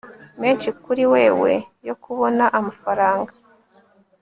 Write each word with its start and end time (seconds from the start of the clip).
menshi 0.41 0.69
kuri 0.83 1.03
wewe 1.13 1.51
yo 1.87 1.95
kubona 2.03 2.43
amafaranga 2.59 3.33